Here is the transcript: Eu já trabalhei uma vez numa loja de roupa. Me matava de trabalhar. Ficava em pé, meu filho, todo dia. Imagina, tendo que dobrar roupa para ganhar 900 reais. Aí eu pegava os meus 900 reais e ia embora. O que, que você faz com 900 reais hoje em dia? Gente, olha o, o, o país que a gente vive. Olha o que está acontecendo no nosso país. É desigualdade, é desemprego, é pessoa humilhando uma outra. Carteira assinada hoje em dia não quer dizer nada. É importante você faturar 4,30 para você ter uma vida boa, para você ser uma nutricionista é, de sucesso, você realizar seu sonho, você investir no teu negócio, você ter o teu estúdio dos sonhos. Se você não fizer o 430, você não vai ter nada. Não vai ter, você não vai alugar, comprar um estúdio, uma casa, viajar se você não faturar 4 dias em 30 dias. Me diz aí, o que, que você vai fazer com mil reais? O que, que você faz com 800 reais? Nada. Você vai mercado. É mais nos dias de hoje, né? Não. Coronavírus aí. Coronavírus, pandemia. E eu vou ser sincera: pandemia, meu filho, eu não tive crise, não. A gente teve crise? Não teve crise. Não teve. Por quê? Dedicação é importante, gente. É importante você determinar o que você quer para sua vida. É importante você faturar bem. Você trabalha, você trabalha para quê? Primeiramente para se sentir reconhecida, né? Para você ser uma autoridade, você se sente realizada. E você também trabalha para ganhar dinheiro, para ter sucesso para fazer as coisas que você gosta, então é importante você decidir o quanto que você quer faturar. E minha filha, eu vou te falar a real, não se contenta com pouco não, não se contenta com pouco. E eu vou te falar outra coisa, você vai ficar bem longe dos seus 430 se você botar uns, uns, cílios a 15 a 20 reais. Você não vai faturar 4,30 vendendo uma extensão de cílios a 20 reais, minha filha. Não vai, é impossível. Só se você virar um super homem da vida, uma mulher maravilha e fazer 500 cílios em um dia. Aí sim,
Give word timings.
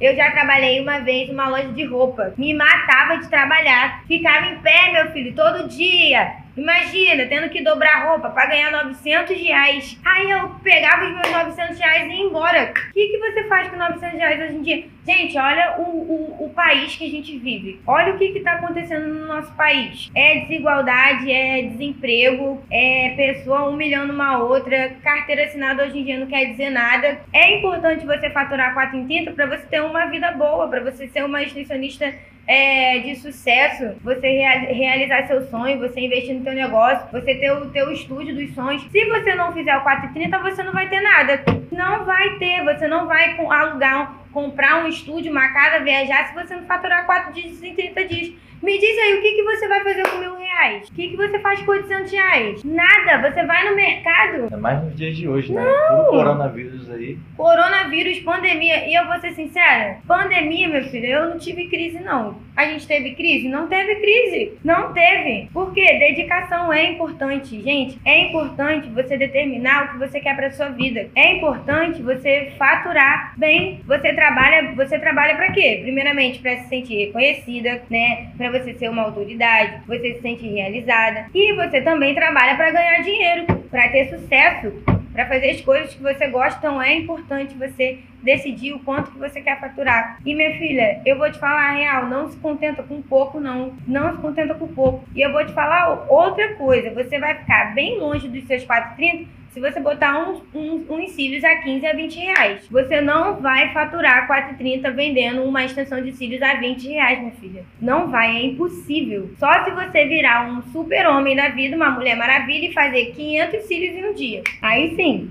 Eu 0.00 0.14
já 0.14 0.30
trabalhei 0.30 0.80
uma 0.80 1.00
vez 1.00 1.28
numa 1.28 1.48
loja 1.48 1.68
de 1.68 1.84
roupa. 1.84 2.34
Me 2.36 2.52
matava 2.52 3.18
de 3.18 3.28
trabalhar. 3.28 4.02
Ficava 4.06 4.46
em 4.46 4.58
pé, 4.58 4.92
meu 4.92 5.10
filho, 5.12 5.34
todo 5.34 5.68
dia. 5.68 6.45
Imagina, 6.56 7.26
tendo 7.26 7.50
que 7.50 7.62
dobrar 7.62 8.08
roupa 8.08 8.30
para 8.30 8.46
ganhar 8.46 8.70
900 8.70 9.36
reais. 9.36 10.00
Aí 10.04 10.30
eu 10.30 10.48
pegava 10.62 11.04
os 11.04 11.12
meus 11.12 11.30
900 11.30 11.78
reais 11.78 12.06
e 12.06 12.14
ia 12.14 12.24
embora. 12.24 12.72
O 12.72 12.92
que, 12.92 13.08
que 13.08 13.18
você 13.18 13.44
faz 13.44 13.68
com 13.68 13.76
900 13.76 14.18
reais 14.18 14.40
hoje 14.40 14.56
em 14.56 14.62
dia? 14.62 14.84
Gente, 15.06 15.38
olha 15.38 15.76
o, 15.78 15.82
o, 15.82 16.46
o 16.46 16.50
país 16.50 16.96
que 16.96 17.06
a 17.06 17.10
gente 17.10 17.38
vive. 17.38 17.80
Olha 17.86 18.14
o 18.14 18.18
que 18.18 18.24
está 18.24 18.54
acontecendo 18.54 19.06
no 19.06 19.26
nosso 19.26 19.54
país. 19.54 20.10
É 20.14 20.40
desigualdade, 20.40 21.30
é 21.30 21.62
desemprego, 21.62 22.64
é 22.70 23.14
pessoa 23.16 23.68
humilhando 23.68 24.12
uma 24.12 24.38
outra. 24.38 24.96
Carteira 25.02 25.44
assinada 25.44 25.84
hoje 25.84 25.98
em 25.98 26.04
dia 26.04 26.18
não 26.18 26.26
quer 26.26 26.46
dizer 26.46 26.70
nada. 26.70 27.20
É 27.32 27.58
importante 27.58 28.06
você 28.06 28.30
faturar 28.30 28.74
4,30 28.74 29.34
para 29.34 29.46
você 29.46 29.66
ter 29.66 29.82
uma 29.82 30.06
vida 30.06 30.32
boa, 30.32 30.68
para 30.68 30.80
você 30.80 31.06
ser 31.06 31.24
uma 31.24 31.40
nutricionista 31.40 32.12
é, 32.46 33.00
de 33.00 33.16
sucesso, 33.16 33.96
você 34.02 34.28
realizar 34.28 35.26
seu 35.26 35.42
sonho, 35.48 35.78
você 35.78 36.00
investir 36.00 36.34
no 36.34 36.44
teu 36.46 36.54
negócio, 36.54 37.08
você 37.10 37.34
ter 37.34 37.50
o 37.50 37.68
teu 37.70 37.90
estúdio 37.90 38.32
dos 38.36 38.54
sonhos. 38.54 38.86
Se 38.92 39.04
você 39.06 39.34
não 39.34 39.52
fizer 39.52 39.76
o 39.76 39.82
430, 39.82 40.38
você 40.38 40.62
não 40.62 40.72
vai 40.72 40.88
ter 40.88 41.00
nada. 41.00 41.42
Não 41.72 42.04
vai 42.04 42.38
ter, 42.38 42.64
você 42.64 42.86
não 42.86 43.08
vai 43.08 43.36
alugar, 43.36 44.14
comprar 44.32 44.84
um 44.84 44.86
estúdio, 44.86 45.32
uma 45.32 45.48
casa, 45.48 45.82
viajar 45.82 46.28
se 46.28 46.34
você 46.34 46.54
não 46.54 46.64
faturar 46.64 47.04
4 47.04 47.32
dias 47.32 47.60
em 47.60 47.74
30 47.74 48.04
dias. 48.04 48.32
Me 48.62 48.78
diz 48.78 48.98
aí, 48.98 49.18
o 49.18 49.22
que, 49.22 49.32
que 49.32 49.42
você 49.42 49.68
vai 49.68 49.82
fazer 49.82 50.08
com 50.08 50.18
mil 50.18 50.36
reais? 50.36 50.88
O 50.88 50.94
que, 50.94 51.08
que 51.08 51.16
você 51.16 51.38
faz 51.40 51.60
com 51.62 51.72
800 51.72 52.12
reais? 52.12 52.64
Nada. 52.64 53.28
Você 53.28 53.44
vai 53.44 53.64
mercado. 53.76 54.48
É 54.52 54.56
mais 54.56 54.82
nos 54.82 54.96
dias 54.96 55.16
de 55.16 55.28
hoje, 55.28 55.52
né? 55.52 55.62
Não. 55.62 56.06
Coronavírus 56.06 56.90
aí. 56.90 57.18
Coronavírus, 57.36 58.18
pandemia. 58.20 58.88
E 58.88 58.94
eu 58.94 59.06
vou 59.06 59.18
ser 59.20 59.32
sincera: 59.32 59.98
pandemia, 60.06 60.68
meu 60.68 60.82
filho, 60.84 61.06
eu 61.06 61.28
não 61.28 61.38
tive 61.38 61.68
crise, 61.68 62.00
não. 62.00 62.44
A 62.56 62.64
gente 62.64 62.86
teve 62.86 63.14
crise? 63.14 63.48
Não 63.48 63.68
teve 63.68 63.96
crise. 63.96 64.58
Não 64.64 64.92
teve. 64.94 65.48
Por 65.52 65.74
quê? 65.74 65.98
Dedicação 65.98 66.72
é 66.72 66.90
importante, 66.90 67.60
gente. 67.60 67.98
É 68.02 68.18
importante 68.28 68.88
você 68.88 69.16
determinar 69.18 69.84
o 69.84 69.88
que 69.92 69.98
você 69.98 70.20
quer 70.20 70.34
para 70.34 70.50
sua 70.50 70.70
vida. 70.70 71.10
É 71.14 71.34
importante 71.34 72.00
você 72.02 72.52
faturar 72.58 73.34
bem. 73.36 73.82
Você 73.86 74.14
trabalha, 74.14 74.72
você 74.74 74.98
trabalha 74.98 75.36
para 75.36 75.52
quê? 75.52 75.80
Primeiramente 75.82 76.38
para 76.38 76.56
se 76.56 76.68
sentir 76.68 76.96
reconhecida, 77.06 77.82
né? 77.90 78.28
Para 78.38 78.50
você 78.50 78.72
ser 78.72 78.88
uma 78.88 79.02
autoridade, 79.02 79.82
você 79.86 80.14
se 80.14 80.22
sente 80.22 80.48
realizada. 80.48 81.26
E 81.34 81.52
você 81.54 81.82
também 81.82 82.14
trabalha 82.14 82.56
para 82.56 82.70
ganhar 82.70 83.02
dinheiro, 83.02 83.46
para 83.70 83.88
ter 83.88 84.08
sucesso 84.08 84.72
para 85.16 85.26
fazer 85.26 85.50
as 85.50 85.62
coisas 85.62 85.94
que 85.94 86.02
você 86.02 86.28
gosta, 86.28 86.58
então 86.58 86.80
é 86.80 86.94
importante 86.94 87.54
você 87.54 88.00
decidir 88.22 88.74
o 88.74 88.80
quanto 88.80 89.10
que 89.10 89.18
você 89.18 89.40
quer 89.40 89.58
faturar. 89.58 90.18
E 90.26 90.34
minha 90.34 90.58
filha, 90.58 91.00
eu 91.06 91.16
vou 91.16 91.32
te 91.32 91.38
falar 91.38 91.70
a 91.70 91.72
real, 91.72 92.06
não 92.06 92.30
se 92.30 92.36
contenta 92.36 92.82
com 92.82 93.00
pouco 93.00 93.40
não, 93.40 93.74
não 93.86 94.14
se 94.14 94.20
contenta 94.20 94.54
com 94.54 94.68
pouco. 94.68 95.08
E 95.14 95.22
eu 95.22 95.32
vou 95.32 95.44
te 95.46 95.54
falar 95.54 96.06
outra 96.10 96.54
coisa, 96.56 96.90
você 96.90 97.18
vai 97.18 97.34
ficar 97.34 97.74
bem 97.74 97.98
longe 97.98 98.28
dos 98.28 98.46
seus 98.46 98.62
430 98.64 99.35
se 99.56 99.60
você 99.60 99.80
botar 99.80 100.18
uns, 100.18 100.42
uns, 100.54 101.12
cílios 101.12 101.42
a 101.42 101.56
15 101.56 101.86
a 101.86 101.94
20 101.94 102.14
reais. 102.18 102.68
Você 102.70 103.00
não 103.00 103.40
vai 103.40 103.72
faturar 103.72 104.28
4,30 104.28 104.94
vendendo 104.94 105.42
uma 105.44 105.64
extensão 105.64 106.02
de 106.02 106.12
cílios 106.12 106.42
a 106.42 106.56
20 106.56 106.86
reais, 106.88 107.20
minha 107.20 107.32
filha. 107.32 107.64
Não 107.80 108.10
vai, 108.10 108.36
é 108.36 108.42
impossível. 108.42 109.30
Só 109.38 109.64
se 109.64 109.70
você 109.70 110.04
virar 110.04 110.46
um 110.46 110.60
super 110.72 111.06
homem 111.06 111.34
da 111.34 111.48
vida, 111.48 111.74
uma 111.74 111.88
mulher 111.88 112.18
maravilha 112.18 112.68
e 112.68 112.74
fazer 112.74 113.14
500 113.14 113.62
cílios 113.62 113.96
em 113.96 114.04
um 114.04 114.12
dia. 114.12 114.42
Aí 114.60 114.94
sim, 114.94 115.30